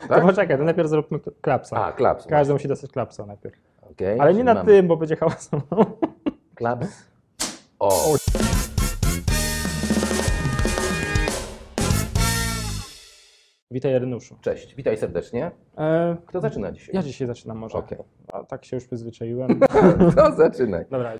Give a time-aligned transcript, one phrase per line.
[0.00, 0.22] To Tak?
[0.22, 1.84] poczekaj, to najpierw zróbmy kl- klapsa.
[1.84, 2.26] A, klaps.
[2.26, 3.56] Każdy musi dostać klapsa najpierw.
[3.82, 5.84] Okej, Ale nie na mamy tym, bo będzie hałasował.
[6.54, 7.06] Klaps.
[7.78, 8.14] O,
[13.72, 14.36] Witaj Renuszu.
[14.40, 15.50] cześć, witaj serdecznie.
[15.78, 16.94] E, Kto zaczyna dzisiaj?
[16.94, 17.78] ja dzisiaj zaczynam może.
[17.78, 17.98] Okej.
[18.32, 19.60] A, tak się już przyzwyczaiłem.
[20.16, 20.84] To zaczynaj.
[20.90, 21.12] Dobra,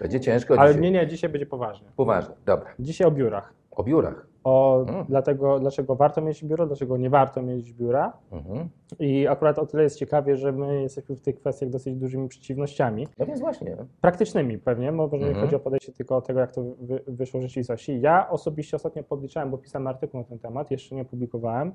[0.00, 0.82] Będzie ciężko ale dzisiaj.
[0.82, 1.88] nie, nie, dzisiaj będzie poważnie.
[1.96, 2.70] Poważnie, dobra.
[2.78, 3.52] Dzisiaj o biurach.
[3.70, 4.26] O biurach.
[4.44, 5.04] O Mm.
[5.08, 8.12] dlatego, dlaczego warto mieć biuro, dlaczego nie warto mieć biura.
[8.32, 8.68] Mhm.
[8.98, 13.08] I akurat o tyle jest ciekawie, że my jesteśmy w tych kwestiach dosyć dużymi przeciwnościami.
[13.18, 13.76] No więc właśnie.
[14.00, 15.44] Praktycznymi pewnie, bo może nie Mhm.
[15.46, 18.00] chodzi o podejście tylko o tego, jak to wy, wyszło w rzeczywistości.
[18.00, 21.72] Ja osobiście ostatnio podliczałem, bo pisałem artykuł na ten temat, jeszcze nie opublikowałem.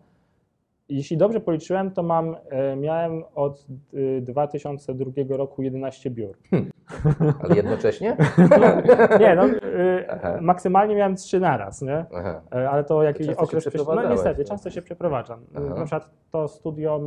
[0.89, 6.38] Jeśli dobrze policzyłem, to mam, e, miałem od y, 2002 roku 11 biur.
[7.43, 8.17] Ale jednocześnie?
[9.20, 10.38] Nie, no, y, Aha.
[10.41, 12.05] maksymalnie miałem 3 naraz, nie?
[12.15, 12.41] Aha.
[12.55, 13.49] E, Ale to jakiś się okres.
[13.49, 15.39] wcześniej- No niestety, często się przeprowadzam.
[15.55, 15.65] Aha.
[15.70, 17.01] Na przykład to studio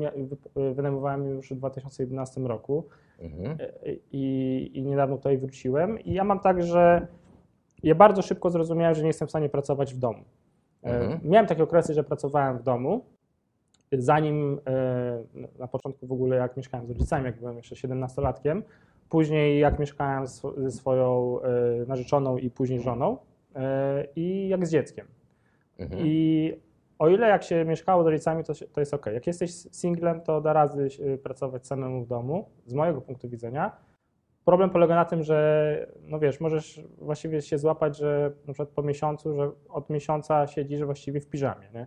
[0.74, 2.86] wynajmowałem już w 2011 roku
[3.20, 3.50] Mhm.
[3.60, 3.66] e,
[4.12, 6.00] i, i niedawno tutaj wróciłem.
[6.00, 7.06] I ja mam tak, że
[7.83, 10.25] ja bardzo szybko zrozumiałem, że nie jestem w stanie pracować w domu.
[10.84, 11.20] E, Mhm.
[11.25, 13.05] Miałem takie okresy, że pracowałem w domu.
[13.98, 15.22] Zanim e,
[15.58, 18.62] na początku w ogóle, jak mieszkałem z rodzicami, jak byłem jeszcze 17-latkiem,
[19.08, 20.26] później jak mieszkałem
[20.56, 23.16] ze swoją e, narzeczoną i później żoną
[23.56, 25.06] e, i jak z dzieckiem.
[25.78, 26.02] Mhm.
[26.06, 26.52] I
[26.98, 29.06] o ile jak się mieszkało z rodzicami, to, to jest ok.
[29.06, 30.88] Jak jesteś singlem, to da razy
[31.22, 33.76] pracować samemu w domu, z mojego punktu widzenia.
[34.44, 38.82] Problem polega na tym, że no wiesz, możesz właściwie się złapać, że na przykład po
[38.82, 41.86] miesiącu, że od miesiąca siedzisz właściwie w piżamie, nie?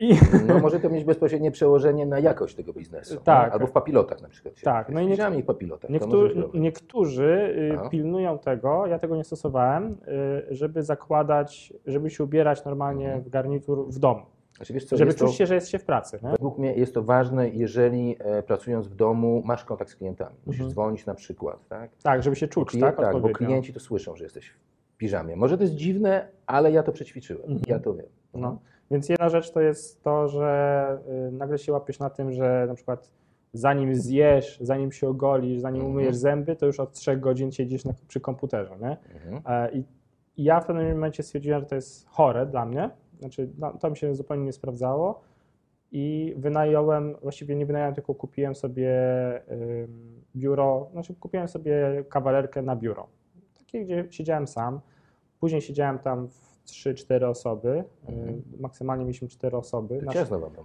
[0.00, 0.14] I,
[0.46, 3.20] No może to mieć bezpośrednie przełożenie na jakość tego biznesu.
[3.24, 3.52] Tak.
[3.52, 4.54] Albo w papilotach na przykład.
[4.64, 5.90] Tak, no i nie nie- w papilotach.
[5.90, 7.88] może Niektórzy, niektórzy y, Aha.
[7.88, 9.96] pilnują tego, ja tego nie stosowałem,
[10.50, 13.24] y, żeby zakładać, żeby się ubierać normalnie Mhm.
[13.24, 14.22] w garnitur w domu,
[14.56, 16.18] Znaczy, co, żeby czuć to, się, że jest się w pracy.
[16.22, 16.30] Nie?
[16.30, 20.36] Według mnie jest to ważne, jeżeli e, pracując w domu masz kontakt z klientami.
[20.46, 20.70] Musisz Mhm.
[20.72, 21.68] dzwonić na przykład.
[21.68, 21.90] Tak?
[22.02, 22.96] Tak, żeby się czuć, Klient- tak?
[22.96, 24.48] tak bo klienci to słyszą, że jesteś
[24.94, 25.36] w piżamie.
[25.36, 27.42] Może to jest dziwne, ale ja to przećwiczyłem.
[27.42, 27.60] Mhm.
[27.66, 28.06] Ja to wiem.
[28.34, 28.58] No.
[28.90, 32.74] Więc jedna rzecz to jest to, że y, nagle się łapiesz na tym, że na
[32.74, 33.10] przykład
[33.52, 35.92] zanim zjesz, zanim się ogolisz, zanim Mhm.
[35.94, 38.76] umyjesz zęby, to już od trzech godzin siedzisz na, przy komputerze.
[38.80, 38.96] Nie?
[39.14, 39.42] Mhm.
[39.46, 39.84] E, I,
[40.36, 42.90] I ja w pewnym momencie stwierdziłem, że to jest chore dla mnie.
[43.18, 45.20] Znaczy, no, to mi się zupełnie nie sprawdzało.
[45.92, 48.90] I wynająłem, właściwie nie wynająłem, tylko kupiłem sobie
[50.36, 53.06] biuro, znaczy kupiłem sobie kawalerkę na biuro.
[53.58, 54.80] Takie, gdzie siedziałem sam.
[55.40, 57.84] Później siedziałem tam w 3-4 osoby.
[58.08, 58.28] Mhm.
[58.28, 60.02] Ym, maksymalnie mieliśmy 4 osoby.
[60.02, 60.12] Na,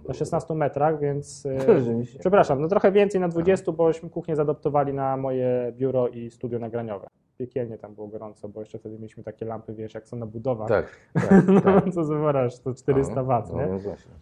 [0.08, 1.44] na 16 metrach, więc.
[1.66, 2.18] Rzeczywiście.
[2.18, 7.06] Przepraszam, no trochę więcej na 20, bośmy kuchnię zadoptowali na moje biuro i studio nagraniowe.
[7.38, 10.68] Piekielnie tam było gorąco, bo jeszcze wtedy mieliśmy takie lampy, wiesz, jak są na budowach.
[10.68, 10.96] Tak,
[11.28, 11.92] tak, No, tak.
[11.94, 13.78] co zobacz, to 400 No, W, no, nie?
[13.78, 14.12] właśnie.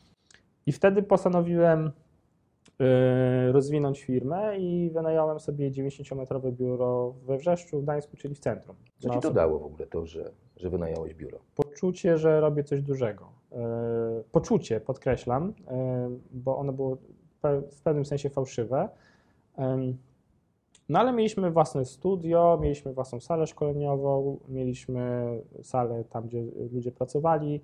[0.67, 1.91] I wtedy postanowiłem
[3.53, 8.77] rozwinąć firmę i wynająłem sobie 90-metrowe biuro we Wrzeszczu, w Gdańsku, czyli w centrum.
[8.99, 11.39] Co ci to dało w ogóle to, że, że wynająłeś biuro?
[11.55, 13.33] Poczucie, że robię coś dużego.
[13.53, 13.57] Y,
[14.33, 15.53] poczucie, podkreślam, y,
[16.31, 16.99] bo ono było
[17.71, 18.89] w pewnym sensie fałszywe.
[20.89, 25.29] No ale mieliśmy własne studio, mieliśmy własną salę szkoleniową, mieliśmy
[25.63, 27.61] salę tam, gdzie ludzie pracowali.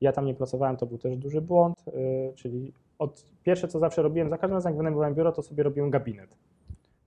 [0.00, 1.84] Ja tam nie pracowałem, to był też duży błąd,
[2.34, 5.90] czyli od, pierwsze co zawsze robiłem, za każdym razem jak wynajmowałem biuro, to sobie robiłem
[5.90, 6.36] gabinet.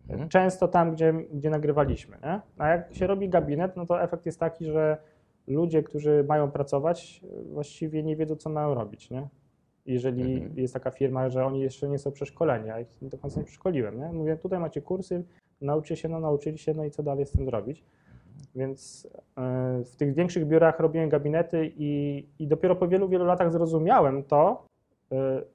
[0.10, 0.30] Mhm.
[0.30, 2.18] Często tam, gdzie, gdzie nagrywaliśmy.
[2.24, 2.42] Nie?
[2.58, 4.98] A jak się robi gabinet, no to efekt jest taki, że
[5.48, 7.22] ludzie, którzy mają pracować,
[7.52, 9.10] właściwie nie wiedzą, co mają robić.
[9.10, 9.28] Nie?
[9.86, 10.58] Jeżeli Mhm.
[10.58, 13.46] jest taka firma, że oni jeszcze nie są przeszkoleni, a ich nie do końca nie
[13.46, 14.00] przeszkoliłem.
[14.00, 14.14] Nie?
[14.14, 15.24] Mówię, tutaj macie kursy,
[15.62, 17.84] nauczcie się, no nauczyli się, no i co dalej z tym zrobić.
[18.56, 19.08] Więc
[19.82, 24.24] y, w tych większych biurach robiłem gabinety i, i dopiero po wielu, wielu latach zrozumiałem
[24.24, 24.66] to,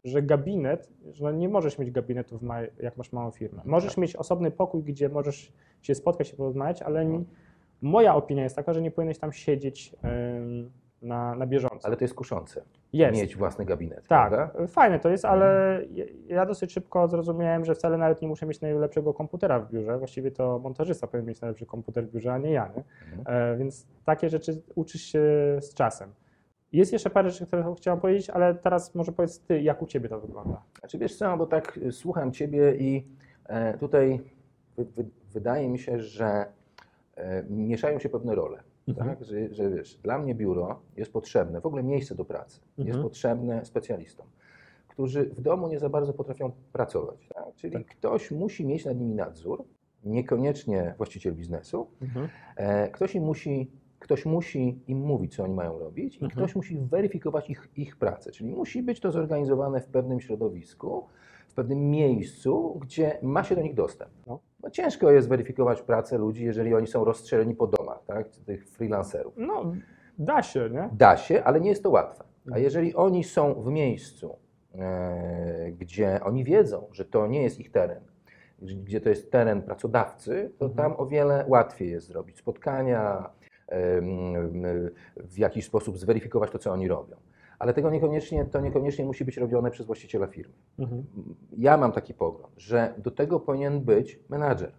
[0.05, 2.41] że gabinet, że no nie możesz mieć gabinetu,
[2.83, 3.63] jak masz małą firmę.
[3.65, 7.19] Możesz mieć osobny pokój, gdzie możesz się spotkać i porozmawiać, ale Mhm.
[7.21, 7.27] mi,
[7.83, 9.95] moja opinia jest taka, że nie powinieneś tam siedzieć
[11.03, 11.87] na, na bieżąco.
[11.89, 12.63] Ale to jest kuszące.
[12.93, 13.21] jest.
[13.21, 14.07] Mieć własny gabinet.
[14.09, 14.67] Tak, Prawda?
[14.67, 18.61] fajne to jest, ale ja- ja dosyć szybko zrozumiałem, że wcale nawet nie muszę mieć
[18.61, 19.99] najlepszego komputera w biurze.
[19.99, 22.69] Właściwie to montażysta powinien mieć najlepszy komputer w biurze, a nie ja.
[22.77, 22.85] Nie?
[23.19, 23.53] Mhm.
[23.55, 25.21] E, więc takie rzeczy uczysz się
[25.61, 26.13] z czasem.
[26.73, 30.09] Jest jeszcze parę rzeczy, które chciałam powiedzieć, ale teraz może powiedz ty, jak u ciebie
[30.09, 30.63] to wygląda.
[30.81, 33.07] Znaczy wiesz co, bo tak y, słucham Ciebie i
[33.47, 34.21] e, tutaj
[34.77, 36.47] wy, wy, wydaje mi się, że
[37.17, 38.59] e, mieszają się pewne role.
[38.89, 39.09] Mhm.
[39.09, 39.25] Tak?
[39.25, 43.03] Że, że wiesz, dla mnie biuro jest potrzebne, w ogóle miejsce do pracy jest Mhm.
[43.03, 44.27] potrzebne specjalistom,
[44.89, 47.29] którzy w domu nie za bardzo potrafią pracować.
[47.35, 47.45] Tak?
[47.57, 47.87] Czyli Tak.
[47.87, 49.65] ktoś musi mieć nad nimi nadzór,
[50.05, 52.29] niekoniecznie właściciel biznesu, Mhm.
[52.57, 56.31] E, Ktoś im musi Ktoś musi im mówić, co oni mają robić, i Mhm.
[56.31, 58.31] ktoś musi weryfikować ich, ich pracę.
[58.33, 61.07] Czyli musi być to zorganizowane w pewnym środowisku,
[61.49, 64.11] w pewnym miejscu, gdzie ma się do nich dostęp.
[64.27, 64.39] No.
[64.63, 68.29] No, ciężko jest weryfikować pracę ludzi, jeżeli oni są rozstrzeleni po domach, tak?
[68.29, 69.35] tych freelancerów.
[69.37, 69.73] No,
[70.19, 70.89] da się, nie?
[70.93, 72.25] Da się, ale nie jest to łatwe.
[72.25, 72.65] A Mhm.
[72.65, 74.37] jeżeli oni są w miejscu,
[74.75, 78.01] e, gdzie oni wiedzą, że to nie jest ich teren,
[78.63, 80.91] gdzie- to jest teren pracodawcy, to Mhm.
[80.91, 83.31] tam o wiele łatwiej jest zrobić spotkania,
[85.17, 87.17] w jakiś sposób zweryfikować to, co oni robią.
[87.59, 90.55] Ale tego niekoniecznie, to niekoniecznie musi być robione przez właściciela firmy.
[90.79, 91.05] Mhm.
[91.59, 94.73] Ja mam taki pogląd, że do tego powinien być menadżer,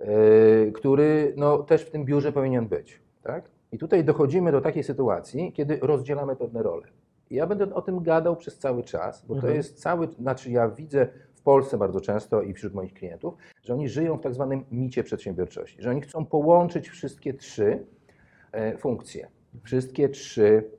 [0.00, 3.02] yy, który no, też w tym biurze powinien być.
[3.22, 3.50] Tak?
[3.72, 6.82] I tutaj dochodzimy do takiej sytuacji, kiedy rozdzielamy pewne role.
[7.30, 9.54] I ja będę o tym gadał przez cały czas, bo to Mhm.
[9.54, 11.08] jest cały, znaczy ja widzę
[11.44, 15.82] Polsce bardzo często i wśród moich klientów, że oni żyją w tak zwanym micie przedsiębiorczości,
[15.82, 17.86] że oni chcą połączyć wszystkie trzy
[18.52, 19.28] e, funkcje,
[19.62, 20.70] wszystkie trzy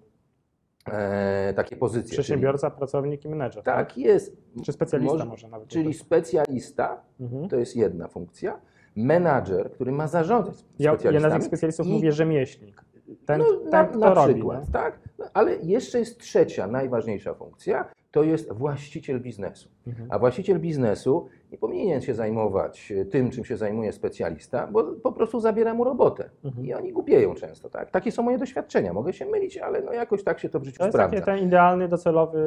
[0.88, 2.12] e, takie pozycje.
[2.14, 3.64] Przedsiębiorca, pracownik i menedżer.
[3.64, 4.38] Czyli, tak jest.
[4.66, 5.68] Czy specjalista Może- może nawet.
[5.68, 7.50] Czyli specjalista Mhm.
[7.50, 8.60] to jest jedna funkcja,
[8.96, 12.82] menadżer, który ma zarządzać Ja, ja na tych specjalistów i- mówię rzemieślnik.
[13.26, 14.34] Ten, no, ten na, kto na robi.
[14.34, 14.74] przykład, nie?
[14.74, 15.00] tak?
[15.20, 17.86] No, ale jeszcze jest trzecia, najważniejsza funkcja,
[18.16, 19.70] to jest właściciel biznesu.
[19.88, 20.08] Mhm.
[20.12, 25.12] A właściciel biznesu nie powinien się zajmować e, tym, czym się zajmuje specjalista, bo po
[25.12, 26.30] prostu zabiera mu robotę.
[26.44, 26.66] Mhm.
[26.66, 27.92] I oni głupieją często, tak?
[27.92, 28.94] Takie są moje doświadczenia.
[28.94, 31.16] Mogę się mylić, ale no jakoś tak się to w życiu To jest sprawdza.
[31.16, 32.40] taki ten idealny, docelowy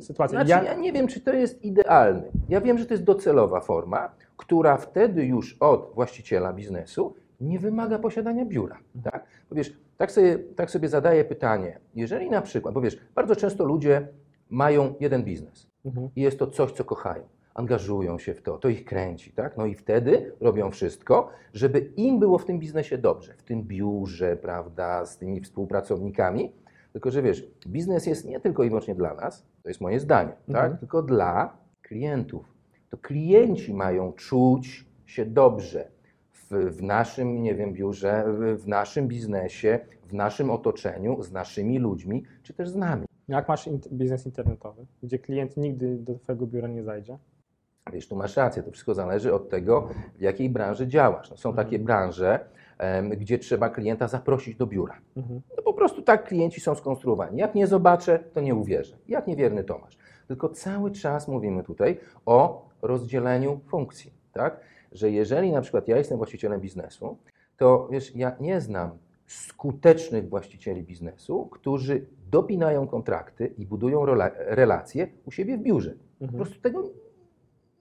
[0.00, 0.44] sytuacja.
[0.44, 2.30] Znaczy, ja, ja nie wiem, czy to jest idealny.
[2.48, 7.98] Ja wiem, że to jest docelowa forma, która wtedy już od właściciela biznesu nie wymaga
[7.98, 8.78] posiadania biura.
[9.04, 9.24] Tak?
[9.50, 13.64] Bo wiesz, tak sobie, tak sobie zadaję pytanie, jeżeli na przykład, bo wiesz, bardzo często
[13.64, 14.08] ludzie
[14.52, 16.08] mają jeden biznes Mhm.
[16.16, 17.22] i jest to coś, co kochają.
[17.54, 19.56] Angażują się w to, to ich kręci, tak?
[19.56, 24.36] No i wtedy robią wszystko, żeby im było w tym biznesie dobrze, w tym biurze,
[24.36, 26.52] prawda, z tymi współpracownikami.
[26.92, 30.32] Tylko, że wiesz, biznes jest nie tylko i wyłącznie dla nas, to jest moje zdanie,
[30.48, 30.70] Mhm.
[30.70, 30.80] tak?
[30.80, 32.54] Tylko dla klientów.
[32.90, 35.88] To klienci mają czuć się dobrze
[36.32, 41.78] w, w naszym, nie wiem, biurze, w, w naszym biznesie, w naszym otoczeniu, z naszymi
[41.78, 43.06] ludźmi, czy też z nami.
[43.28, 47.18] Jak masz int- biznes internetowy, gdzie klient nigdy do Twojego biura nie zajdzie?
[47.92, 49.88] Wiesz, tu masz rację, to wszystko zależy od tego,
[50.18, 51.30] w jakiej branży działasz.
[51.30, 51.66] No, są Mhm.
[51.66, 52.44] takie branże,
[52.78, 54.98] em, gdzie trzeba klienta zaprosić do biura.
[55.16, 55.40] Mhm.
[55.56, 57.38] No po prostu tak klienci są skonstruowani.
[57.40, 58.96] Jak nie zobaczę, to nie uwierzę.
[59.08, 59.98] Jak niewierny Tomasz.
[60.28, 64.60] Tylko cały czas mówimy tutaj o rozdzieleniu funkcji, tak?
[64.92, 67.16] Że jeżeli na przykład ja jestem właścicielem biznesu,
[67.56, 68.90] to wiesz, ja nie znam
[69.32, 74.04] skutecznych właścicieli biznesu, którzy dopinają kontrakty i budują
[74.46, 75.94] relacje u siebie w biurze.
[76.18, 76.42] Po Mhm.
[76.42, 76.82] prostu tego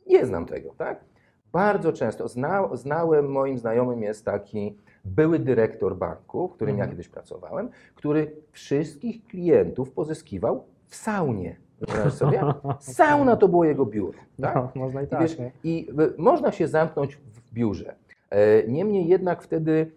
[0.07, 1.03] nie znam tego, tak?
[1.51, 6.91] Bardzo często zna, znałem, moim znajomym jest taki były dyrektor banku, w którym ja Mhm.
[6.97, 11.55] kiedyś pracowałem, który wszystkich klientów pozyskiwał w saunie.
[11.81, 12.41] Wyobraź sobie?
[12.79, 14.19] Sauna to było jego biuro.
[14.41, 14.55] Tak?
[14.55, 15.21] No, można i I, tak.
[15.21, 15.51] wiesz, nie?
[15.63, 15.87] I
[16.17, 17.95] można się zamknąć w biurze.
[18.29, 19.91] E, Niemniej jednak wtedy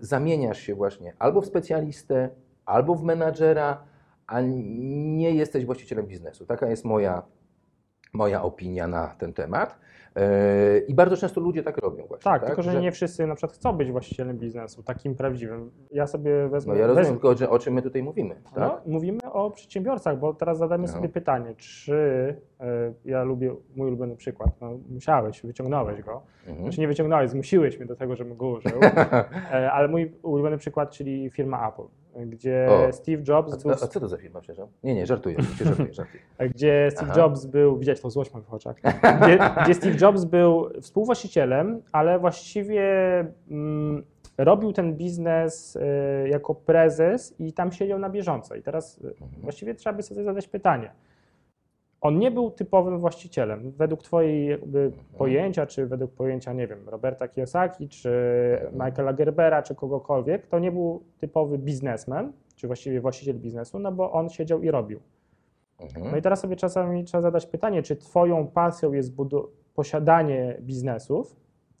[0.00, 2.28] zamieniasz się właśnie albo w specjalistę,
[2.64, 3.84] albo w menadżera,
[4.26, 6.46] a nie jesteś właścicielem biznesu.
[6.46, 7.22] Taka jest moja,
[8.12, 9.78] moja opinia na ten temat.
[10.16, 12.24] E, I bardzo często ludzie tak robią właśnie.
[12.24, 15.70] Tak, tylko że, nie wszyscy na przykład chcą być właścicielem biznesu, takim prawdziwym.
[15.90, 16.74] Ja sobie wezmę.
[16.74, 18.34] No ja rozumiem, wezmę- tylko że o czym my tutaj mówimy.
[18.44, 18.54] Tak?
[18.56, 20.92] No, mówimy o przedsiębiorcach, bo teraz zadamy No.
[20.92, 21.94] sobie pytanie, czy
[22.60, 24.50] e, ja lubię mój ulubiony przykład.
[24.60, 26.22] No, musiałeś, wyciągnąłeś go.
[26.46, 26.58] Mhm.
[26.66, 28.80] Znaczy nie wyciągnąłeś, zmusiłeś mnie do tego, żebym go użył.
[29.52, 31.82] E, ale mój ulubiony przykład, czyli firma Apple,
[32.26, 32.92] gdzie O.
[32.92, 34.72] Steve Jobs był, a, a co to za firma, przepraszam?
[34.82, 36.22] Nie, nie, żartuję, żartuję, żartuję.
[36.54, 37.20] gdzie Steve Aha.
[37.20, 38.76] Jobs był, widać tą złość w oczach,
[39.22, 42.84] gdzie, gdzie Steve Jobs był współwłaścicielem, ale właściwie
[43.50, 44.04] mm,
[44.38, 48.54] robił ten biznes e, jako prezes i tam siedział na bieżąco.
[48.54, 49.42] I teraz e, Mhm.
[49.42, 50.90] właściwie trzeba by sobie zadać pytanie.
[52.00, 53.70] On nie był typowym właścicielem.
[53.70, 54.92] Według Twojej Mhm.
[55.18, 58.10] pojęcia, czy według pojęcia, nie wiem, Roberta Kiyosaki, czy
[58.64, 58.88] Mhm.
[58.88, 64.12] Michaela Gerbera, czy kogokolwiek, to nie był typowy biznesmen, czy właściwie właściciel biznesu, no bo
[64.12, 65.00] on siedział i robił.
[65.80, 66.10] Mhm.
[66.10, 69.12] No i teraz sobie czasami trzeba zadać pytanie, czy Twoją pasją jest
[69.74, 71.36] posiadanie biznesów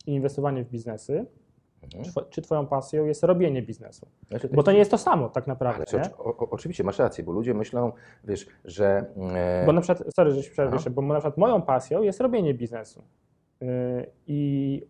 [0.06, 1.26] i inwestowanie w biznesy,
[1.82, 2.04] Mhm.
[2.04, 4.06] czy, czy Twoją pasją jest robienie biznesu?
[4.28, 6.16] Znaczy, Bo to nie jest to samo tak naprawdę, nie?
[6.18, 7.92] o, o, oczywiście masz rację, bo ludzie myślą,
[8.24, 9.04] wiesz, że.
[9.34, 12.54] E, Bo na przykład, sorry, że się jeszcze, bo na przykład moją pasją jest robienie
[12.54, 13.02] biznesu.
[13.60, 13.68] Yy,
[14.26, 14.82] I,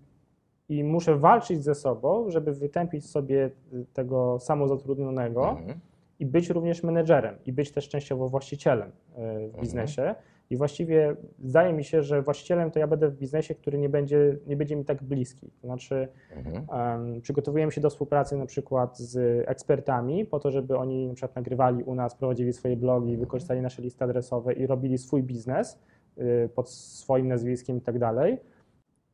[0.69, 3.51] I muszę walczyć ze sobą, żeby wytępić sobie
[3.93, 5.81] tego samozatrudnionego mhm.
[6.19, 10.15] i być również menedżerem i być też częściowo właścicielem yy, w Mhm.
[10.51, 14.37] I właściwie zdaje mi się, że właścicielem to ja będę w biznesie, który nie będzie,
[14.47, 15.51] nie będzie mi tak bliski.
[15.61, 16.67] To znaczy, Mhm.
[17.13, 21.37] um, przygotowujemy się do współpracy na przykład z ekspertami, po to, żeby oni na przykład
[21.37, 25.79] nagrywali u nas, prowadzili swoje blogi, wykorzystali nasze listy adresowe i robili swój biznes
[26.19, 28.39] y, pod swoim nazwiskiem i tak dalej.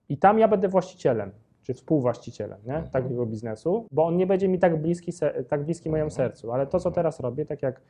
[0.08, 1.30] I tam ja będę właścicielem,
[1.62, 2.74] czy współwłaścicielem nie?
[2.74, 2.90] Mhm.
[2.90, 5.12] takiego biznesu, bo on nie będzie mi tak bliski,
[5.48, 6.16] tak bliski mojemu Mhm.
[6.30, 6.52] sercu.
[6.52, 7.80] Ale to, co teraz robię, tak jak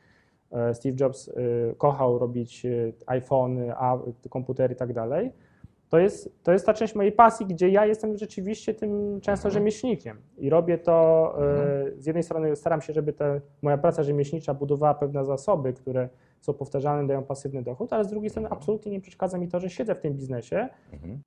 [0.73, 3.73] Steve Jobs y, kochał robić y, iPhony,
[4.29, 5.31] komputery i tak dalej,
[5.89, 9.53] to jest, to jest ta część mojej pasji, gdzie ja jestem rzeczywiście tym często Mhm.
[9.53, 11.67] rzemieślnikiem i robię to, Mhm.
[11.87, 13.25] e, z jednej strony staram się, żeby ta
[13.61, 16.09] moja praca rzemieślnicza budowała pewne zasoby, które
[16.41, 18.59] są powtarzalne, dają pasywny dochód, ale z drugiej strony Mhm.
[18.59, 21.21] absolutnie nie przeszkadza mi to, że siedzę w tym biznesie Mhm.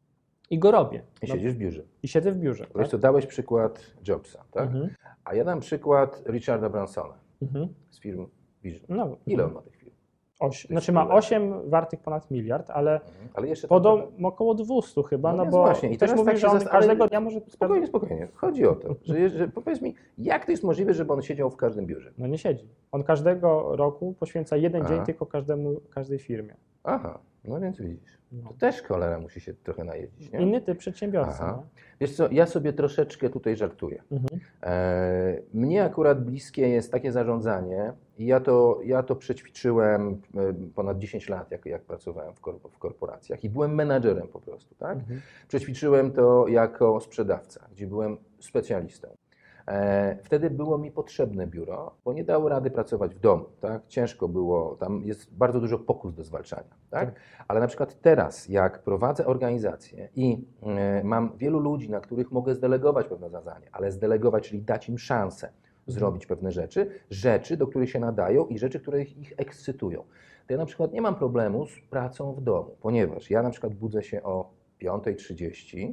[0.51, 1.03] i go robię.
[1.23, 1.83] I No, siedzisz w biurze.
[2.03, 2.65] I siedzę w biurze.
[2.65, 2.89] Wiesz Tak?
[2.89, 4.65] co, dałeś przykład Jobsa, tak?
[4.67, 4.89] Mhm.
[5.25, 7.15] A ja dam przykład Richarda Bransona
[7.91, 8.27] z firm
[8.89, 9.93] No, Ile on ma tych firm?
[10.41, 13.29] Oś, znaczy ma 8 wartych ponad miliard, ale Mhm.
[13.35, 13.69] Ale jeszcze
[14.23, 17.09] około 200 chyba, No no, bo właśnie, i teraz mówi, tak że on każdego ale-
[17.09, 17.41] dnia może...
[17.49, 18.29] Spokojnie, spokojnie.
[18.35, 21.57] Chodzi o to, że, że powiedz mi, jak to jest możliwe, żeby on siedział w
[21.57, 22.11] każdym biurze?
[22.19, 22.69] No nie siedzi.
[22.93, 24.95] On każdego roku poświęca jeden Aha.
[24.95, 26.55] dzień tylko każdemu, każdej firmie.
[26.89, 28.19] Aha, no więc widzisz.
[28.33, 28.49] No.
[28.49, 30.41] To też cholera musi się trochę najeździć, nie?
[30.43, 31.33] Inny typ przedsiębiorcy.
[31.41, 31.63] Aha.
[31.63, 31.83] nie?
[32.01, 34.03] Wiesz co, ja sobie troszeczkę tutaj żartuję.
[34.11, 34.41] Mhm.
[34.63, 40.99] E, mnie akurat bliskie jest takie zarządzanie i ja to, ja to przećwiczyłem e, ponad
[40.99, 44.99] 10 lat, jak, jak pracowałem w, korpo, w korporacjach i byłem menadżerem po prostu, tak?
[44.99, 45.21] Mhm.
[45.49, 49.09] Przećwiczyłem to jako sprzedawca, gdzie byłem specjalistą.
[49.69, 53.45] E, Wtedy było mi potrzebne biuro, bo nie dało rady pracować w domu.
[53.61, 53.83] Tak?
[53.89, 56.71] Ciężko było, tam jest bardzo dużo pokus do zwalczania.
[56.91, 57.11] Tak?
[57.11, 57.15] Tak.
[57.49, 62.55] Ale na przykład teraz, jak prowadzę organizację i e, mam wielu ludzi, na których mogę
[62.55, 65.53] zdelegować pewne zadanie, ale zdelegować, czyli dać im szansę
[65.87, 70.03] zrobić pewne rzeczy, rzeczy, do których się nadają i rzeczy, które ich, ich ekscytują.
[70.47, 73.75] To ja na przykład nie mam problemu z pracą w domu, ponieważ ja na przykład
[73.75, 74.51] budzę się o
[74.83, 75.93] 5.30,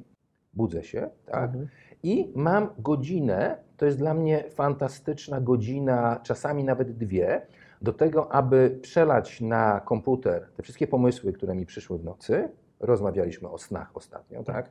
[0.54, 1.44] budzę się, tak?
[1.44, 1.68] Mhm.
[2.06, 7.42] I mam godzinę, to jest dla mnie fantastyczna godzina, czasami nawet dwie,
[7.82, 12.50] do tego, aby przelać na komputer te wszystkie pomysły, które mi przyszły w nocy.
[12.80, 14.70] Rozmawialiśmy o snach ostatnio, tak?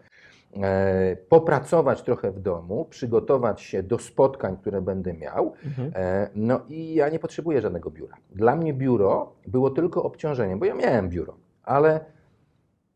[0.63, 5.53] E, popracować trochę w domu, przygotować się do spotkań, które będę miał.
[5.65, 5.93] Mhm.
[5.95, 8.17] E, no i ja nie potrzebuję żadnego biura.
[8.31, 12.05] Dla mnie biuro było tylko obciążeniem, bo ja miałem biuro, ale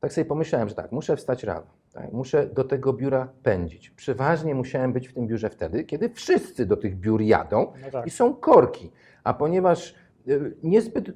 [0.00, 1.66] tak sobie pomyślałem, że tak, muszę wstać rano.
[2.12, 3.90] Muszę do tego biura pędzić.
[3.90, 8.06] Przeważnie musiałem być w tym biurze wtedy, kiedy wszyscy do tych biur jadą No tak.
[8.06, 8.92] i są korki.
[9.24, 9.94] A ponieważ
[10.28, 11.12] y, niezbyt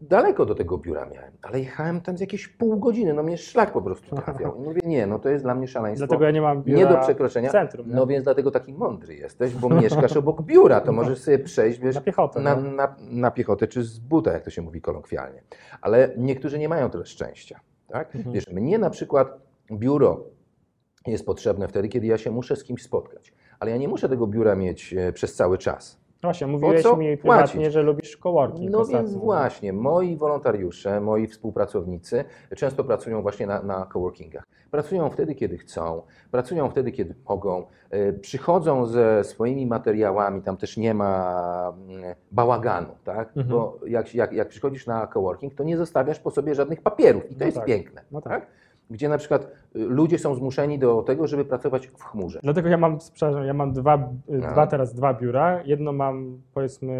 [0.00, 3.72] daleko do tego biura miałem, ale jechałem tam z jakieś pół godziny, no mnie szlak
[3.72, 4.56] po prostu trafiał.
[4.56, 6.06] I mówię, nie, no to jest dla mnie szaleństwo.
[6.06, 7.50] Dlatego ja nie mam biura nie do przekroczenia.
[7.50, 7.86] centrum.
[7.90, 11.94] No więc dlatego taki mądry jesteś, bo mieszkasz obok biura, to możesz sobie przejść, wiesz,
[11.94, 12.40] na piechotę.
[12.40, 12.70] na, no.
[12.70, 15.42] na, na piechotę czy z buta, jak to się mówi kolokwialnie.
[15.80, 17.60] Ale niektórzy nie mają tyle szczęścia.
[17.88, 18.16] Tak?
[18.16, 18.34] Mhm.
[18.34, 20.24] Wiesz, mnie na przykład biuro
[21.06, 23.32] jest potrzebne wtedy, kiedy ja się muszę z kimś spotkać.
[23.60, 26.06] Ale ja nie muszę tego biura mieć e, przez cały czas.
[26.22, 27.20] Właśnie, mówiłeś mi płacić?
[27.20, 28.70] prywatnie, że lubisz coworking.
[28.70, 32.24] No więc właśnie, moi wolontariusze, moi współpracownicy
[32.56, 34.44] często pracują właśnie na, na coworkingach.
[34.70, 40.76] Pracują wtedy, kiedy chcą, pracują wtedy, kiedy mogą, e, przychodzą ze swoimi materiałami, tam też
[40.76, 43.28] nie ma mm, bałaganu, tak?
[43.28, 43.48] Mhm.
[43.48, 47.34] Bo jak, jak, jak przychodzisz na coworking, to nie zostawiasz po sobie żadnych papierów i
[47.34, 47.66] to No jest tak.
[47.66, 48.32] piękne, No tak.
[48.32, 48.46] tak?
[48.90, 49.42] Gdzie na przykład
[49.76, 52.40] y, ludzie są zmuszeni do tego, żeby pracować w chmurze.
[52.42, 54.50] Dlatego ja mam, przepraszam, ja mam dwa, y, No.
[54.52, 55.62] dwa teraz dwa biura.
[55.64, 56.96] Jedno mam powiedzmy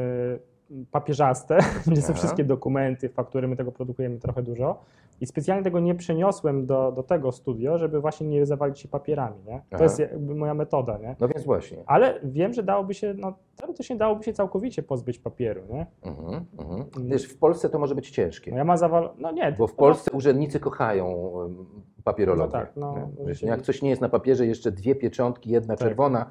[0.90, 4.78] papierzaste, gdzie są wszystkie dokumenty, faktury, my tego produkujemy trochę dużo.
[5.20, 9.36] I specjalnie tego nie przeniosłem do, do tego studio, żeby właśnie nie zawalić się papierami,
[9.46, 9.58] nie?
[9.70, 9.84] To Aha.
[9.84, 11.16] jest jakby moja metoda, nie?
[11.20, 11.78] No więc właśnie.
[11.86, 15.86] Ale wiem, że dałoby się, no teoretycznie dałoby się całkowicie pozbyć papieru, nie?
[16.02, 16.84] Mhm, mhm.
[16.96, 17.08] Mm.
[17.08, 18.50] Wiesz, w Polsce to może być ciężkie.
[18.50, 19.10] No ja mam zawal...
[19.18, 19.52] No nie.
[19.58, 21.66] Bo w Polsce urzędnicy kochają em,
[22.04, 22.52] papierologię.
[22.52, 23.26] No tak, no, nie?
[23.26, 25.88] Wiesz, jak coś nie jest na papierze, jeszcze dwie pieczątki, jedna Tak.
[25.88, 26.30] czerwona,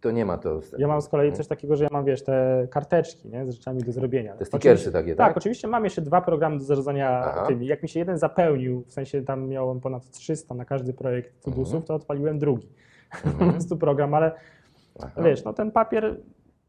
[0.00, 0.60] to nie ma to.
[0.78, 3.46] Ja mam z kolei coś takiego, że ja mam, wiesz, te karteczki, nie?
[3.46, 4.34] Z rzeczami do zrobienia.
[4.36, 5.36] Te stickersy takie, Tak, tak?
[5.36, 7.46] oczywiście mam jeszcze dwa programy do zarządzania Aha.
[7.46, 7.66] tymi.
[7.66, 11.66] Jak mi się jeden zapełnił, w sensie tam miałem ponad 300 na każdy projekt Tudusów,
[11.74, 11.82] Mhm.
[11.82, 12.68] to odpaliłem drugi.
[13.22, 13.52] Po Mhm.
[13.52, 14.32] prostu program, ale
[15.00, 15.22] Aha.
[15.22, 16.16] wiesz, no ten papier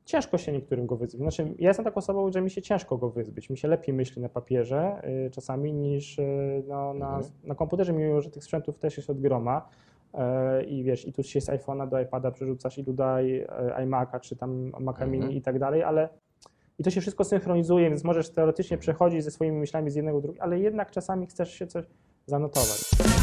[0.06, 1.22] ciężko się niektórym go wyzbyć.
[1.22, 3.50] Znaczy, ja jestem taką osobą, że mi się ciężko go wyzbyć.
[3.50, 7.32] Mi się lepiej myśli na papierze y, czasami niż y, no, na, Mhm.
[7.44, 9.70] na komputerze, mimo że tych sprzętów też jest od groma.
[10.14, 13.48] Y, I wiesz, i tu się z iPhone'a do iPada przerzucasz i tutaj y,
[13.86, 15.12] iMac'a, czy tam Maca Mhm.
[15.12, 16.10] Mini i tak dalej, ale
[16.80, 20.22] i to się wszystko synchronizuje, więc możesz teoretycznie przechodzić ze swoimi myślami z jednego do
[20.22, 21.86] drugiego, ale jednak czasami chcesz się coś
[22.26, 23.19] zanotować.